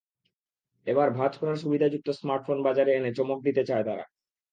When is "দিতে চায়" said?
3.47-3.83